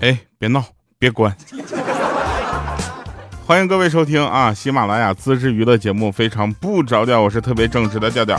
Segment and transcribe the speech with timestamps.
[0.00, 0.62] 哎，别闹，
[0.98, 1.34] 别关。
[3.46, 8.38] 欢迎各位收听啊，喜马拉雅自制娱乐节目《非常不着调》，我是特别正直的调调。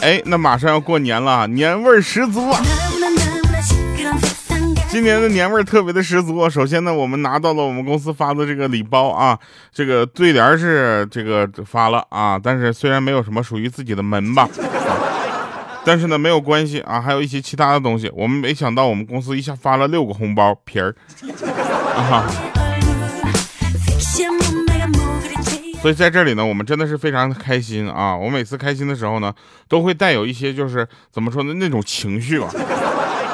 [0.00, 2.60] 哎，那马上要过年了，年味儿十足啊！
[4.92, 6.50] 今年的年味儿特别的十足。
[6.50, 9.38] 首先呢，我们拿到了我们公司发的这个礼包啊，
[9.72, 14.46] 这个对联是这个发了啊，但是虽然没有什么属于自己的门吧，
[15.82, 18.12] 但是呢没有关系啊，还有一些其他的东西。
[18.14, 20.94] 我们没想到我们公司一下发了六个红包皮儿
[21.96, 22.30] 啊。
[25.80, 28.14] 所以在这里呢，我们真的是非常的开心啊！
[28.14, 29.32] 我每次开心的时候呢，
[29.68, 32.48] 都会带有一些就是怎么说呢那种情绪吧。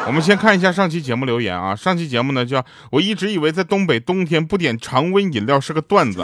[0.09, 6.23] 我们先看一下上期节目留言啊，上期节目呢叫我一直以为在东北冬天不点常温饮料是个段子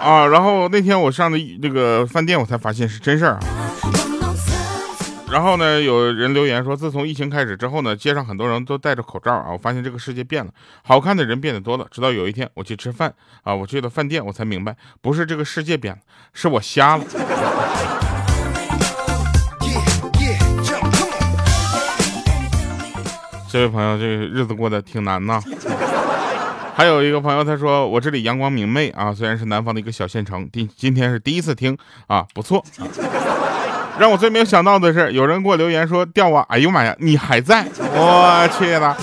[0.00, 3.40] 啊，然后那天我上的那个饭店，我才发现是真事儿啊。
[5.28, 9.50] 然后呢，有人留言说，自从疫情开始之后呢，街上很多人都戴着口罩啊。
[9.50, 10.52] 我发现这个世界变了，
[10.84, 11.84] 好看的人变得多了。
[11.90, 16.00] 直到有一天我去吃饭啊，我去了饭店，我才明白，不是这个世界变了，
[16.32, 17.04] 是我瞎了。
[23.50, 25.42] 这位朋友，这个日子过得挺难呐。
[26.76, 32.64] 还有一个朋友，他说我这里阳光明媚啊，虽然是南方的一个小县城，第今天是第一次听啊，不错。
[33.98, 36.46] 让我最没有想到的是，有人给我留言说掉啊！
[36.48, 37.66] 哎呦妈呀，你还在！
[37.80, 38.96] 我去了。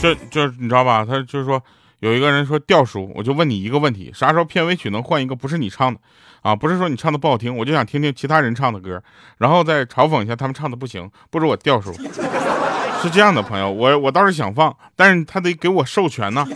[0.00, 1.06] 就就你知道吧？
[1.08, 1.62] 他就是说
[2.00, 5.98] 有一个人说调书，我就问你一个问题：啥时候片尾曲能换一个不是你唱的
[6.42, 6.54] 啊？
[6.54, 9.02] 不是说你唱的不好听，我就想听听其他人唱的歌，
[9.38, 11.92] 然后再嘲讽一下他们唱的不行，不如我调书。
[13.02, 16.46] 是这样的，朋友，我我倒是想放，但是他得给我授权呢，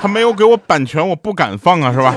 [0.00, 2.14] 他没有给我版权，我不敢放啊，是吧？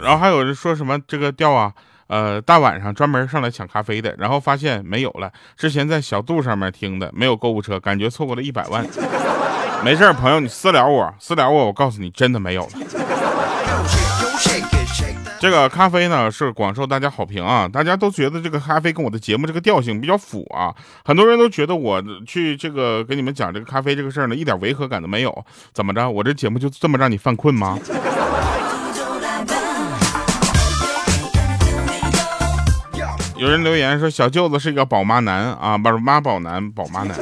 [0.00, 1.72] 然后还有人说什么这个调啊，
[2.08, 8.84] 呃，大晚上专门上来抢咖啡的，然后发现没有了，之前在小度上面听的，没有购物车，感觉错过了一百万。
[9.84, 12.70] 没事，朋友，你私聊我，私聊我，我告诉你，真的没有了。
[15.40, 20.74] 这个咖啡呢是广受大家好评啊，大家都觉得这个咖啡跟我的节目这个调性比较符啊，
[21.04, 26.10] 很多人都觉得我去这个给你们讲这个咖啡这个事儿呢一点违和感都没有，怎么着？
[26.10, 27.78] 我这节目就这么让你犯困吗？
[33.38, 37.16] 有人留言说小舅子是一个宝妈男啊，不是妈宝男，宝妈男。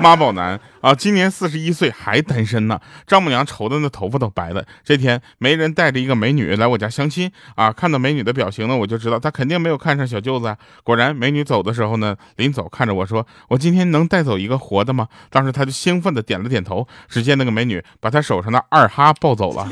[0.00, 4.64] 妈宝男啊，今年四十一岁还单身呢，丈母娘愁的那头发都白了。
[4.82, 10.56] 这天，媒人带着一个美女来我家相亲啊，看到美女的表情呢，我就知道她肯定没有看上小舅子。
[10.82, 16.88] 果然，美女走的时候呢，临走看着我说：“我今天能带走一个活的吗？”当时他就兴奋的点了点头。
[17.06, 19.68] 只见那个美女把他手上的二哈抱走了。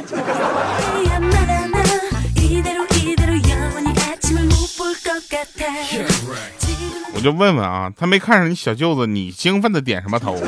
[7.14, 10.36] 我就问问啊，他没看上你小舅子，你兴奋的点什么头？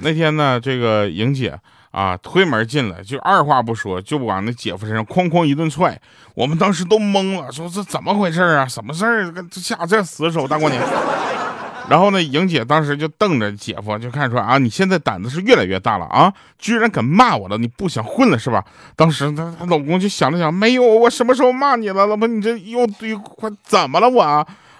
[0.00, 1.58] 那天呢，这个莹姐
[1.90, 6.00] 啊推门进来，就二话不说就往那姐夫身上哐哐一顿踹，
[6.34, 8.66] 我们当时都懵了，说这怎么回事啊？
[8.66, 9.32] 什么事儿？
[9.52, 10.80] 下这死手，大过年。
[11.88, 18.64] 然后呢，莹姐当时就瞪着姐夫，就看说啊，你现在胆子是越来越大了啊，居然敢骂我了，你不想混了是吧？
[18.96, 22.06] 当时她她老公就想了想，没有，我什么时候骂你了？
[22.06, 24.22] 老婆，你这又又快怎么了我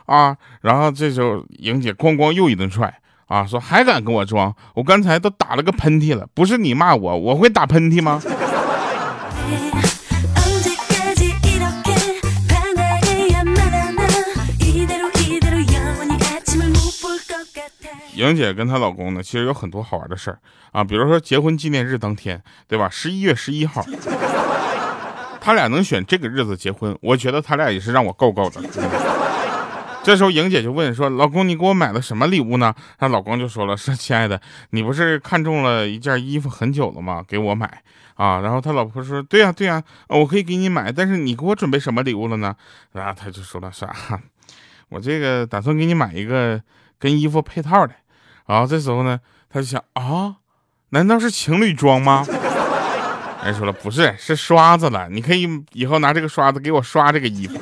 [0.06, 0.36] 啊？
[0.62, 2.92] 然后这时候莹姐咣咣又一顿踹
[3.26, 4.54] 啊，说还敢跟我装？
[4.74, 8.22] 我刚才都打了个喷嚏了，不是你骂我，我会打喷嚏吗？
[18.14, 20.38] 莹姐跟她老公呢，其实有很多好玩的事儿
[20.72, 22.88] 啊，比如说结婚纪念日当天，对吧？
[22.88, 23.84] 十一月十一号，
[25.40, 28.60] 他俩能选这个日子结婚，我觉得他俩也是让我够够的。
[30.04, 37.24] 这时候莹姐就问说：“老公，你给我买了什么礼物呢？”她老公就说了：“说亲爱的，你不是看中了一件衣服很久了吗？
[37.28, 37.82] 给我买
[38.16, 42.56] 啊。”然后他老婆说：“对呀，对呀，我可以给你买，但是你给我准备什么礼物了呢？”
[42.90, 43.94] 然后他就说了：“啥？
[44.88, 46.60] 我这个打算给你买一个
[46.98, 47.94] 跟衣服配套的。”
[48.46, 49.18] 然后这时候呢，
[49.48, 50.36] 他就想啊，
[50.90, 52.26] 难道是情侣装吗？
[53.44, 55.08] 人 说了不是，是刷子了。
[55.10, 57.58] 你可以以后拿这个刷子给我刷这个衣服。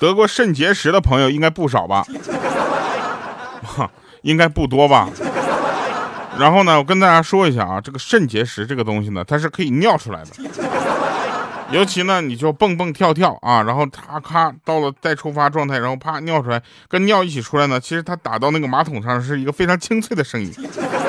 [0.00, 2.04] 得过肾结石的朋友应该不少吧？
[4.20, 5.08] 应该不多吧？
[6.38, 10.30] 然后呢，我跟大家说一下啊，这个肾结石这个东西呢，它是可以尿出来的。
[11.74, 20.52] 尤其呢，你就蹦蹦跳跳啊，然后咔咔到了待出发状态，然后啪尿出来，跟尿一起出来呢，其实它打到那个马桶上是一个非常清脆的声音。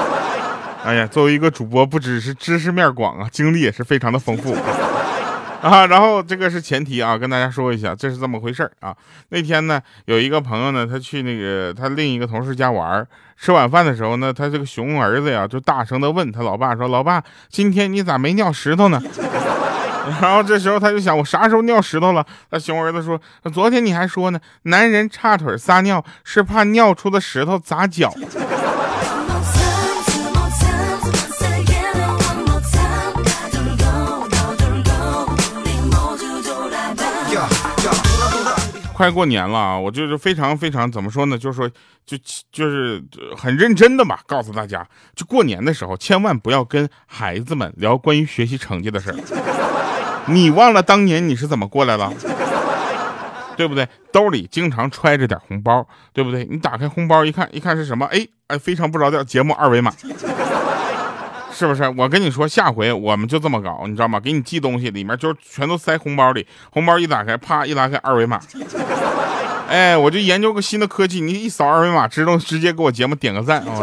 [0.84, 4.54] 哎呀，作为一个主播，不只是知识面广啊，经历也是非常的丰富
[5.62, 5.86] 啊。
[5.86, 8.96] 然后这个是前提啊，跟大家说一下，这是这么回事啊。
[9.30, 13.06] 那天呢，有一个朋友呢，他去那个他另一个同事家玩，
[13.38, 19.00] 吃晚饭的时候呢，他这个熊儿子呀，就大声的问他老爸说：“老爸，今天你咋没尿石头呢？”
[20.22, 22.26] 然后这时候他就想，我啥时候尿石头了？
[22.50, 23.20] 他熊儿子说
[23.54, 28.14] ：“昨天你还说呢，男人叉腿撒尿是怕尿出的石头砸脚。”
[38.94, 41.38] 快过年了啊，我就是非常非常怎么说呢？
[41.38, 41.70] 就是说，
[42.06, 42.18] 就
[42.50, 43.04] 就是
[43.36, 49.55] 很认真的吧，告诉大家，就过年的时候，千万不要跟孩子们聊关于学习成绩的事儿。
[50.28, 52.12] 你忘了当年你是怎么过来了，
[53.56, 53.88] 对不对？
[54.12, 56.46] 兜里经常揣着点红包，对不对？
[56.50, 58.06] 你打开红包一看，一看是什么？
[58.08, 59.92] 哎哎，非常不着调，节目二维码。
[61.52, 61.88] 是不是？
[61.98, 64.20] 我跟你说，下回我们就这么搞，你知道吗？
[64.20, 68.40] 给你寄东西，里面就全都塞红包里，红包一打开，啪一拉开二维码，
[69.70, 73.82] 哎，我就研究个新的科技，你一扫二维码，知道直接给我节目点个赞啊！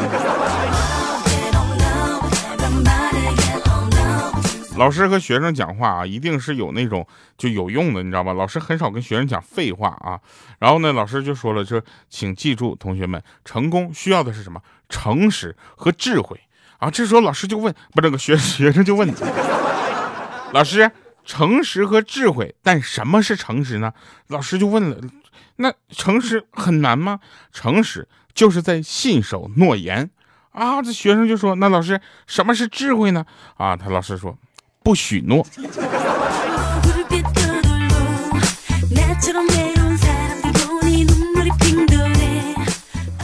[4.83, 7.07] 老师和学生讲话啊，一定是有那种
[7.39, 8.33] 就有用的，你知道吧？
[8.33, 10.19] 老师很少跟学生讲废话啊。
[10.59, 11.81] 然后呢，老师就说了，说
[12.11, 14.61] 请记住，同学们，成功需要的是什么？
[14.89, 16.41] 诚实和智慧。
[16.79, 19.09] 啊，这时候老师就问，不，这个学学生就问，
[20.53, 20.91] 老师，
[21.25, 23.93] 诚实和智慧，但什么是诚实呢？
[24.27, 24.97] 老师就问了，
[25.55, 27.21] 那诚实很难吗？
[27.53, 30.11] 诚实就是在信守诺言
[30.51, 30.83] 啊。
[30.83, 33.25] 这学生就说，那老师，什么是智慧呢？
[33.57, 34.37] 啊，他老师说，
[34.83, 35.47] 不许诺。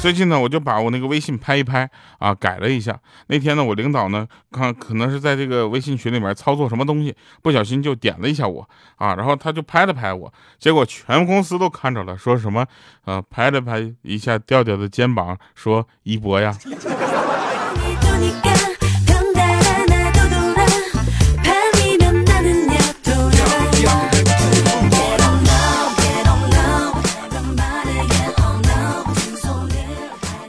[0.01, 2.97] 最近呢，我就把我那个微信拍一拍啊，改了一下。
[3.27, 8.67] 那天呢，我领导呢，看可能是在这个微信群里面操作什么东西，不小心就点了一下我
[8.97, 12.65] 啊，然后他就拍了拍我，结果全公司都看着了，说什么
[13.07, 16.57] 呃，拍了拍一下调调的肩膀，说一博呀。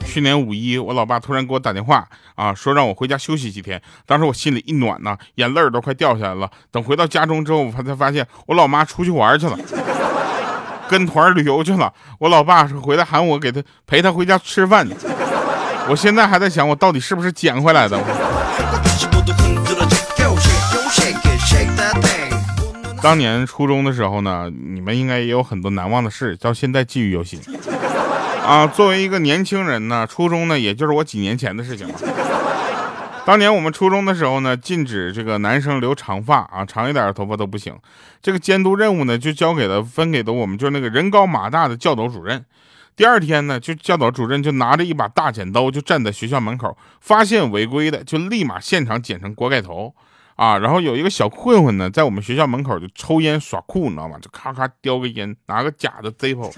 [0.10, 2.04] 去年五一，我老爸突然给我打电话
[2.34, 3.80] 啊，说让我回家休息几天。
[4.08, 6.50] 当时我心里一暖呐，眼泪都快掉下来了。
[6.72, 9.56] 等回到家中之后，我才发现我老妈出去玩去了，
[10.90, 11.94] 跟团旅游去了。
[12.18, 14.88] 我老爸是回来喊我给他陪他回家吃饭。
[15.88, 18.00] 我现在还在想，我到底是不是捡回来的？
[23.02, 27.40] 当年初中的时候呢，你们应该也有很多难忘的事，到现在记忆犹新。
[28.50, 31.94] 啊，作为一个年轻人呢，初中呢，也就是我几年前的事情了。
[33.24, 37.78] 当年我们初中的时候呢，禁止这个男生留长发啊，长一点的头发都不行。
[38.24, 42.44] 这个监督任务呢，就交给了分给的我们，就是那个人高马大的教导主任。
[42.96, 49.94] 第二天呢，就教导主任就拿着一把大剪刀，就站在学校门口，发现违规的就立马现场剪成锅盖头
[50.38, 50.58] 啊。
[50.58, 54.18] 然后有一个小混混呢，在我们学校门口就抽烟耍酷，你知道吗？
[54.20, 56.52] 就咔咔叼个烟，拿个假的 Zippo。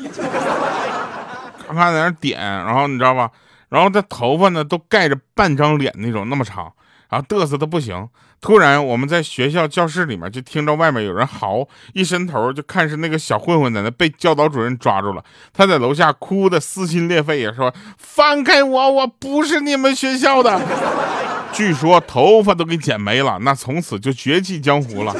[1.73, 3.29] 他在那点，然后你知道吧？
[3.69, 6.71] 然后他头发呢都盖着半张脸那种那么长，
[7.09, 8.09] 然后嘚瑟的不行。
[8.41, 15.23] 突然我们在学校教室里面就听着外面有人嚎，一伸头就看是那个小混混在那被教导主任抓住了。
[15.53, 20.59] 他在楼下哭的撕心裂肺，也说放开我，我不是你们学校的。
[21.53, 25.15] 据说头发都给剪没了，那从此就绝迹江湖了。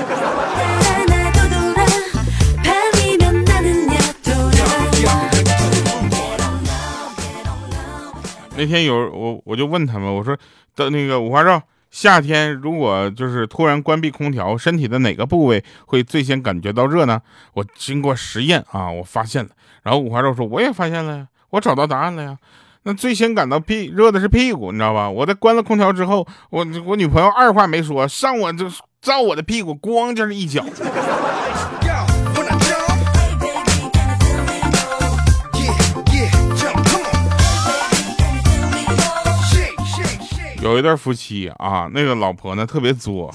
[8.62, 10.38] 那天有我，我就问他们，我说
[10.76, 17.20] 的那个五花肉，夏天如果就是突然关闭空调，身体的哪个部位会最先感觉到热呢？
[17.56, 19.50] 我经过实验啊，我发现了。
[19.82, 22.38] 然后五花肉说，我也发现了呀，我找到答案了呀。
[22.84, 25.10] 那最先感到屁热的是屁股，你知道吧？
[25.10, 28.70] 我在关了空调之后，我我女朋友二话没说，上我就
[29.02, 30.64] 照我的屁股，咣就是一脚。
[40.62, 43.34] 有一对夫妻啊，那个老婆呢特别作，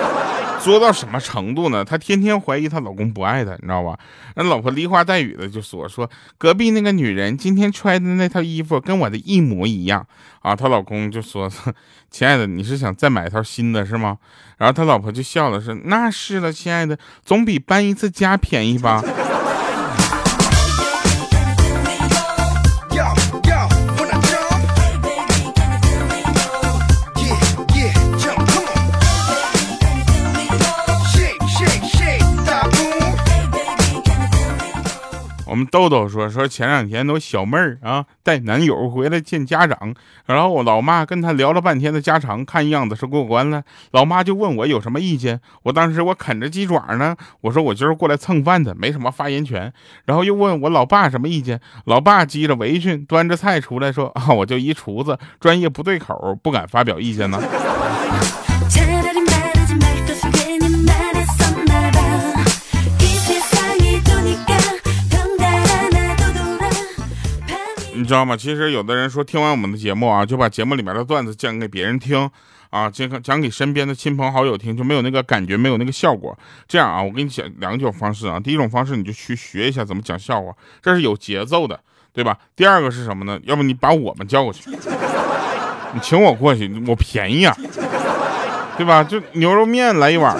[0.60, 1.82] 作到什么程度呢？
[1.82, 3.98] 她天天怀疑她老公不爱她，你知道吧？
[4.36, 10.06] 那老婆梨花带雨的就说说隔壁那个女人今天穿的那套衣服跟我的一模一样
[10.42, 10.54] 啊。
[10.54, 11.50] 她老公就说
[12.10, 14.18] ：“亲爱的，你是想再买一套新的是吗？”
[14.58, 19.02] 然后他老婆就笑了，说：“那是了，亲爱的，总比搬一次家便宜吧。”
[35.58, 39.94] 们豆豆说说前两天都小妹儿啊带男友回来见家长，
[40.26, 43.64] 然后我老妈跟他聊了半天的家常，看样子是过关了。
[43.90, 49.72] 老妈就问我有什么意见，我当时我啃着鸡爪呢，我说我今儿过来蹭饭的，没什么发言权。
[50.04, 57.42] 然后又问我老爸什么意见，老爸系着围裙端着菜出来说啊，我就一厨子，专业不对口，不敢发表意见呢。
[68.08, 68.34] 你知道吗？
[68.34, 72.18] 其实有的人说听完我们的节目啊，就把节目里面的段子讲给别人听，
[72.70, 76.34] 啊，讲讲给身边的亲朋好友听，就没有那个感觉，没有那个效果。
[76.66, 78.40] 这样啊，我给你讲两种方式啊。
[78.40, 80.50] 第一种方式，你就去学一下怎么讲笑话，
[80.80, 81.78] 这是有节奏的，
[82.14, 82.38] 对吧？
[82.56, 83.38] 第二个是什么呢？
[83.44, 87.54] 要不你把我们叫过去，你请我过去，我便宜啊，
[88.78, 89.04] 对吧？
[89.04, 90.34] 就牛肉面来一碗。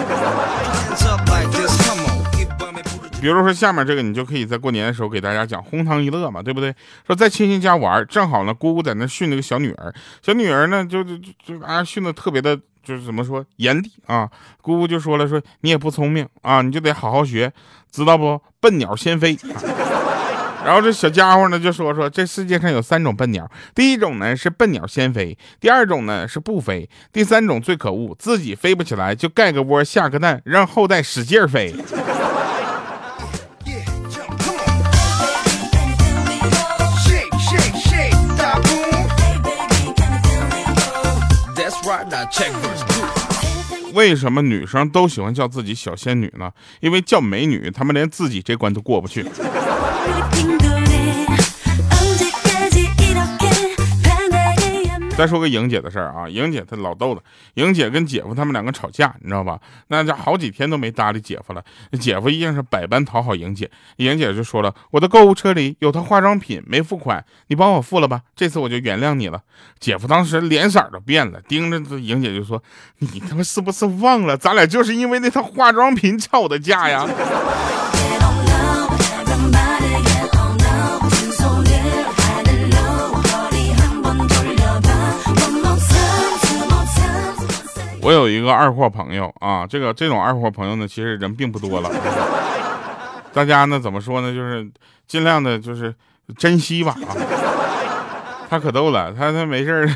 [3.20, 6.72] 比如说下面这个，你就可以在过年的时候给大家讲哄堂一乐嘛，对不对？
[7.04, 14.30] 说在亲戚家玩，正好呢，姑姑在那训那个小女儿，小女儿呢就就就就啊训的特别的，就是怎么说严厉啊。
[14.62, 17.52] 姑姑就说了，说你也不聪明啊，你就得好好学，
[17.90, 18.40] 知道不？
[18.60, 19.36] 笨鸟先飞。
[20.64, 31.74] 然后这小家伙呢就说说这世界上有三种笨鸟，第一种呢是笨鸟先飞，第二种呢是不飞，第三种最可恶，自己飞不起来就盖个窝下个蛋，让后代使劲飞。
[43.94, 46.50] 为什么女生都喜欢叫自己小仙女呢？
[46.80, 49.24] 因为叫美女，她们连自己这关都过不去。
[55.18, 57.20] 再说个莹姐的事儿啊，莹姐她老逗了，
[57.54, 59.58] 莹姐跟姐夫他们两个吵架，你知道吧？
[59.88, 61.64] 那家好几天都没搭理姐夫了，
[61.98, 63.68] 姐夫一定是百般讨好莹姐。
[63.96, 69.42] 莹姐就说了：“我的购物车里有套化妆品没付款，你帮我付了吧，这次我就原谅你了。”
[69.80, 72.62] 姐夫当时脸色都变了，盯着莹姐就说
[73.00, 77.04] ：“你他妈是不是忘了，咱俩就是因为那套化妆品吵的架呀？”
[88.00, 91.90] 我有一个二货朋友啊，这个这种二货朋友呢，其实人并不多了。
[93.32, 94.32] 大家呢怎么说呢？
[94.32, 94.68] 就是
[95.06, 95.94] 尽量的，就是
[96.36, 97.14] 珍惜吧啊。
[98.48, 99.86] 他可逗了，他他没事儿，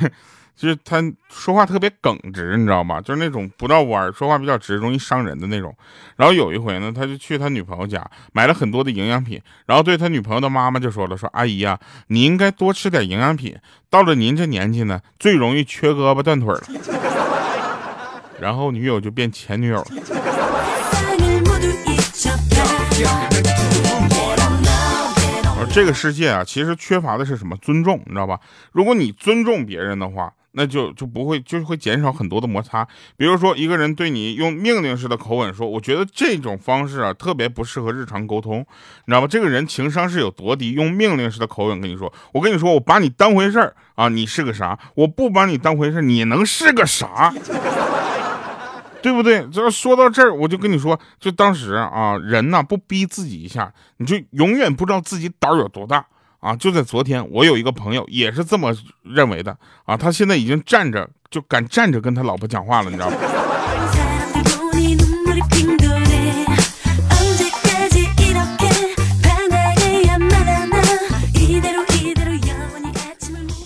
[0.55, 3.01] 就是他说话特别耿直，你知道吗？
[3.01, 5.75] 就是那种不绕弯，说话比较直，容易伤人的那种。
[6.17, 11.79] 然后有一回呢，他就去他女朋友家买了很多的营养品，然后对他女朋友的妈妈就说了：“说阿姨呀，
[12.09, 13.57] 你应该多吃点营养品，
[13.89, 16.63] 到了您这年纪呢，最容易缺胳膊断腿了。”
[18.43, 19.87] 然后女友就变前女友了。
[25.61, 27.57] 而这个世界啊，其实缺乏的是什么？
[27.59, 28.41] 尊重，你知道吧？
[28.73, 32.85] 如果你尊重别人的话，那就就不会，就是会减少很多的摩擦。
[33.17, 38.59] 比如说，一个人对你用命令式的口吻说：“我觉得这种方式啊，特别不适合日常沟通。”
[39.07, 39.29] 你知道吧？
[39.29, 40.73] 这个人情商是有多低？
[40.73, 44.77] 用命令式的口吻跟你说：“我跟你说，我把你当回事儿啊，你是个啥？
[44.97, 47.33] 我不把你当回事儿，你能是个啥？”
[49.03, 49.47] 对不对？
[49.53, 56.07] 这说到这儿，我就跟你说，就当时啊，人呢不逼自己一下，你就永远不知道自己胆儿有多大
[56.41, 56.57] 啊！
[56.57, 63.17] 就在昨天，我有一个朋友也是这么认为的啊，他现在已经站着就敢站着跟他老婆讲话了，你知道吗？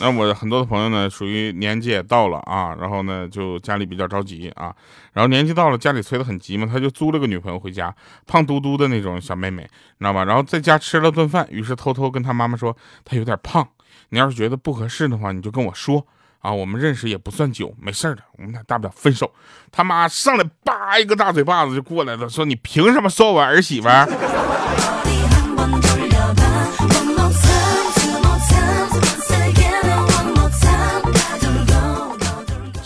[0.06, 4.72] 那我很多的朋友呢，属于年纪也到了啊，然后呢，就家里比较着急啊，
[5.12, 7.92] 然后年纪到了，家里催得很急嘛，他就租了个女朋友回家，
[8.24, 10.22] 胖嘟嘟的那种小妹妹，你知道吧？
[10.24, 13.66] 然后在家吃了顿饭，于是偷偷跟他妈妈说，她有点胖，
[14.10, 16.06] 你要是觉得不合适的话，你就跟我说
[16.38, 19.28] 啊，我们认识也不算久，没事的，我们俩大不了分手。
[19.72, 23.88] 他妈上来叭一个大嘴巴子就过来了，说你凭什么说我儿媳妇？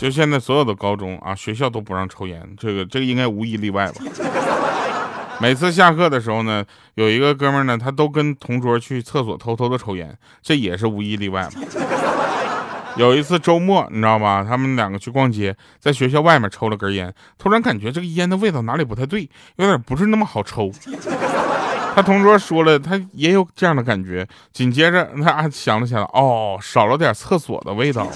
[0.00, 4.00] 就现在所有的高中啊，学校都不让抽烟，这个这个应该无一例外吧。
[5.38, 6.64] 每次下课的时候呢，
[6.94, 11.50] 有一个哥们呢，他都跟同桌去厕所偷偷的抽烟，这也是无一例外嘛。
[12.96, 14.42] 有一次周末，你知道吧？
[14.42, 20.72] 他们两个去逛街，在学校外面抽了根烟，突然感觉这个烟的味道哪里不太对，有点不是那么好抽。
[21.94, 24.26] 他同桌说了，他也有这样的感觉。
[24.50, 28.08] 紧接着他想了想，哦，少了点厕所的味道。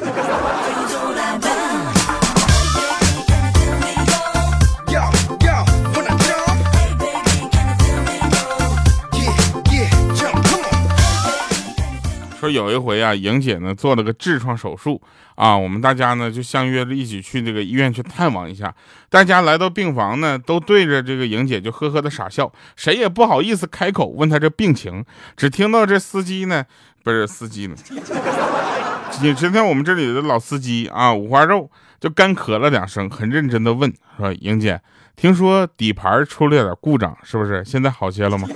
[12.44, 15.00] 说有一回啊，莹姐呢做了个痔疮手术
[15.34, 18.74] 啊，我们大家呢就相约着一起去这个医院去探望一下。
[19.08, 25.02] 大家来到病房呢，都对着这个莹姐就呵呵的傻笑，谁也不好意思开口问她这病情。
[25.36, 26.66] 只听到这司机呢，
[27.02, 27.74] 不是司机呢，
[29.22, 34.82] 你今天我们这里的老司机啊，五花肉就干咳了两声，很认真的问说：“莹姐，
[35.16, 37.64] 听说底盘出了点故障，是不是？
[37.64, 38.46] 现在好些了吗？”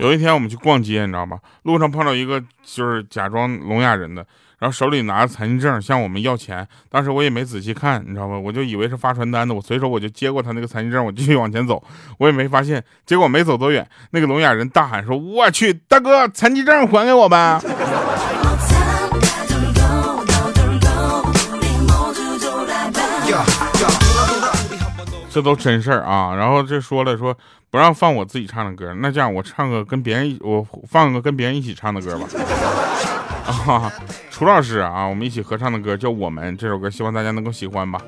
[0.00, 1.38] 有一天我们去逛街，你知道吗？
[1.64, 4.24] 路上碰到一个就是假装聋哑人的，
[4.58, 6.66] 然后手里拿着残疾证向我们要钱。
[6.88, 8.38] 当时我也没仔细看，你知道吗？
[8.38, 11.82] 我就以为是发传单的，我随手我就接过他那个残疾证，我继续往前走，
[12.18, 12.82] 我也没发现。
[13.04, 17.60] 结果没走多远，那个聋哑人大喊说：“我去，大哥，残疾证还给我呗！
[25.32, 26.34] ”这都真事儿啊！
[26.34, 27.36] 然后这说了说
[27.72, 32.26] 不让放我自己唱的歌，那这样我唱个跟别人我放个跟别人一起唱的歌吧。
[33.46, 33.92] 啊，
[34.28, 38.02] 楚老师啊，我们一起合唱的歌叫《我们》这首歌，希望大家能够喜欢吧。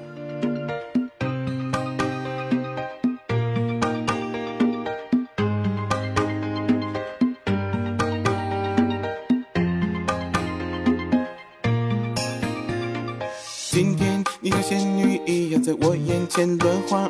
[13.71, 17.09] 今天你像仙女一样在我眼前轮晃，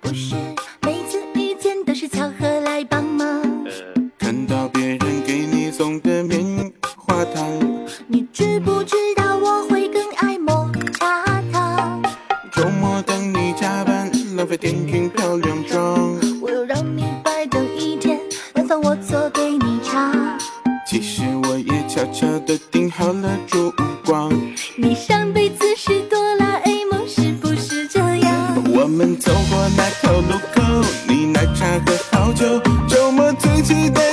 [0.00, 0.34] 不是
[33.74, 34.05] 末最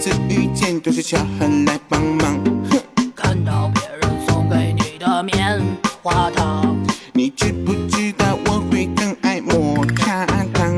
[0.00, 2.42] 次遇见都是巧合来帮忙。
[2.70, 5.60] 哼，看到别人送给你的棉
[6.02, 6.74] 花糖，
[7.12, 10.72] 你知不知道我会更爱抹茶糖？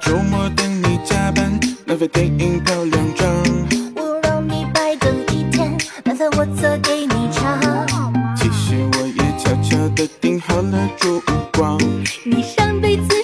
[0.00, 3.32] 周末等你加班，浪费电影漂亮妆。
[3.94, 7.86] 我让你白等一天，晚饭我做给你尝。
[8.36, 11.78] 其实我也悄悄地订好了烛光。
[12.24, 13.22] 你上辈子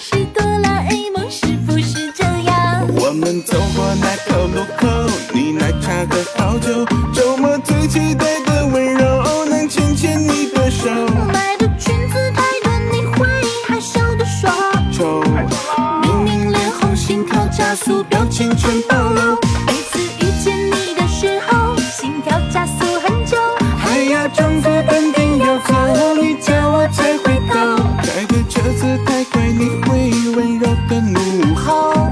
[18.40, 19.38] 青春暴露。
[19.66, 23.36] 每次遇见你的时候，心跳加速很久。
[23.76, 25.74] 还要装作淡定要走，
[26.16, 27.76] 你叫我才回头。
[27.98, 32.10] 开的车子太快，你会温柔的怒吼。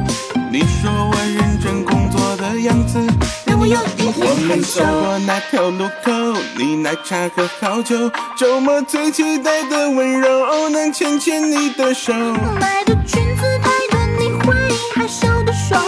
[0.52, 2.98] 你说我认真工作的样子，
[3.46, 4.84] 让我有一我们点害羞走。
[4.84, 6.12] 过那条路口，
[6.58, 7.96] 你奶茶和好酒，
[8.36, 12.12] 周末最期待的温柔，能牵牵你的手。
[12.60, 14.54] 买的裙子太短，你会
[14.94, 15.78] 害羞的说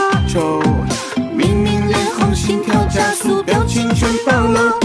[1.35, 4.80] 明明脸红，心跳加速，表情全暴露。